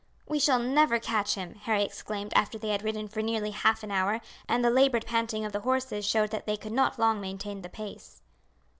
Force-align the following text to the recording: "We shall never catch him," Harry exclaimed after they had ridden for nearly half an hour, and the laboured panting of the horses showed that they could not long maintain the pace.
"We 0.27 0.39
shall 0.39 0.57
never 0.57 0.97
catch 0.97 1.35
him," 1.35 1.53
Harry 1.53 1.83
exclaimed 1.83 2.33
after 2.35 2.57
they 2.57 2.69
had 2.69 2.81
ridden 2.83 3.07
for 3.07 3.21
nearly 3.21 3.51
half 3.51 3.83
an 3.83 3.91
hour, 3.91 4.19
and 4.49 4.65
the 4.65 4.71
laboured 4.71 5.05
panting 5.05 5.45
of 5.45 5.51
the 5.51 5.59
horses 5.59 6.03
showed 6.07 6.31
that 6.31 6.47
they 6.47 6.57
could 6.57 6.73
not 6.73 6.97
long 6.97 7.21
maintain 7.21 7.61
the 7.61 7.69
pace. 7.69 8.19